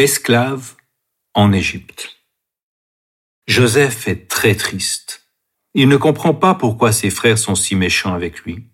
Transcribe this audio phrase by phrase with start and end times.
[0.00, 0.76] esclave
[1.34, 2.16] en Égypte.
[3.46, 5.26] Joseph est très triste.
[5.74, 8.64] Il ne comprend pas pourquoi ses frères sont si méchants avec lui.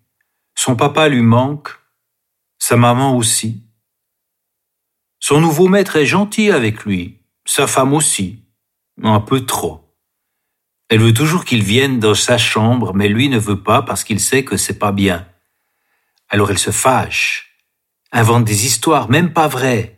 [0.55, 1.69] Son papa lui manque,
[2.59, 3.61] sa maman aussi.
[5.19, 8.45] Son nouveau maître est gentil avec lui, sa femme aussi,
[9.03, 9.83] un peu trop.
[10.89, 14.21] Elle veut toujours qu'il vienne dans sa chambre, mais lui ne veut pas parce qu'il
[14.21, 15.27] sait que c'est pas bien.
[16.29, 17.59] Alors elle se fâche,
[18.13, 19.96] invente des histoires, même pas vraies,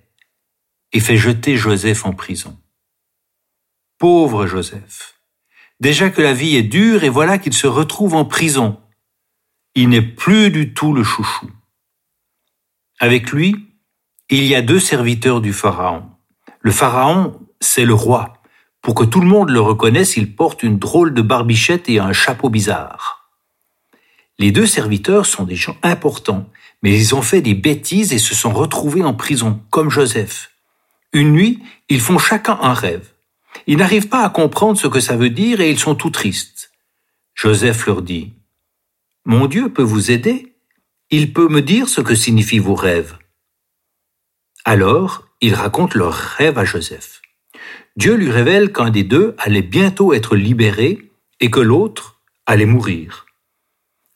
[0.93, 2.57] et fait jeter Joseph en prison.
[3.97, 5.15] Pauvre Joseph.
[5.79, 8.79] Déjà que la vie est dure et voilà qu'il se retrouve en prison.
[9.75, 11.49] Il n'est plus du tout le chouchou.
[12.99, 13.55] Avec lui,
[14.29, 16.03] il y a deux serviteurs du Pharaon.
[16.61, 18.33] Le Pharaon, c'est le roi.
[18.81, 22.13] Pour que tout le monde le reconnaisse, il porte une drôle de barbichette et un
[22.13, 23.29] chapeau bizarre.
[24.37, 26.49] Les deux serviteurs sont des gens importants,
[26.81, 30.51] mais ils ont fait des bêtises et se sont retrouvés en prison, comme Joseph.
[31.13, 33.13] Une nuit, ils font chacun un rêve.
[33.67, 36.71] Ils n'arrivent pas à comprendre ce que ça veut dire et ils sont tout tristes.
[37.35, 38.33] Joseph leur dit,
[39.25, 40.55] Mon Dieu peut vous aider.
[41.09, 43.17] Il peut me dire ce que signifient vos rêves.
[44.65, 47.21] Alors, ils racontent leurs rêves à Joseph.
[47.95, 53.25] Dieu lui révèle qu'un des deux allait bientôt être libéré et que l'autre allait mourir.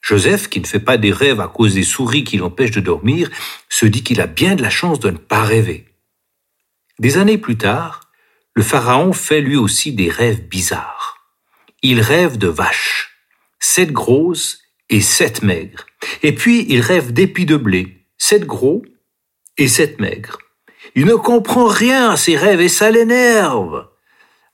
[0.00, 3.30] Joseph, qui ne fait pas des rêves à cause des souris qui l'empêchent de dormir,
[3.68, 5.93] se dit qu'il a bien de la chance de ne pas rêver.
[6.98, 8.00] Des années plus tard,
[8.54, 11.16] le Pharaon fait lui aussi des rêves bizarres.
[11.82, 13.10] Il rêve de vaches,
[13.58, 15.86] sept grosses et sept maigres.
[16.22, 18.82] Et puis il rêve d'épis de blé, sept gros
[19.58, 20.38] et sept maigres.
[20.94, 23.88] Il ne comprend rien à ses rêves et ça l'énerve.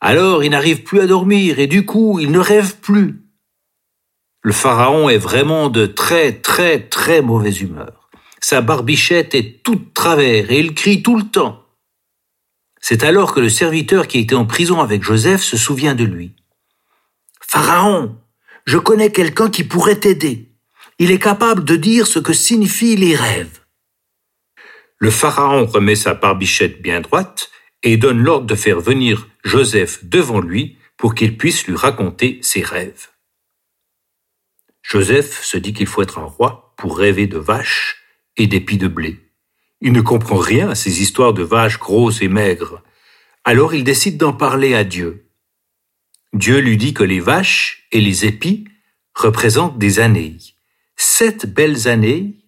[0.01, 3.21] Alors il n'arrive plus à dormir et du coup il ne rêve plus.
[4.43, 8.09] Le pharaon est vraiment de très très très mauvaise humeur.
[8.41, 11.60] Sa barbichette est toute travers et il crie tout le temps.
[12.81, 16.35] C'est alors que le serviteur qui était en prison avec Joseph se souvient de lui.
[17.41, 18.17] Pharaon,
[18.67, 20.51] je connais quelqu'un qui pourrait t'aider.
[20.99, 23.61] Il est capable de dire ce que signifient les rêves.
[24.99, 27.51] Le pharaon remet sa barbichette bien droite
[27.83, 32.63] et donne l'ordre de faire venir Joseph devant lui pour qu'il puisse lui raconter ses
[32.63, 33.09] rêves.
[34.83, 37.97] Joseph se dit qu'il faut être un roi pour rêver de vaches
[38.37, 39.30] et d'épis de blé.
[39.81, 42.83] Il ne comprend rien à ces histoires de vaches grosses et maigres.
[43.45, 45.31] Alors il décide d'en parler à Dieu.
[46.33, 48.67] Dieu lui dit que les vaches et les épis
[49.15, 50.37] représentent des années.
[50.97, 52.39] Sept belles années,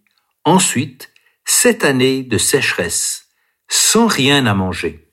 [0.45, 1.11] ensuite
[1.45, 3.29] sept années de sécheresse,
[3.69, 5.12] sans rien à manger.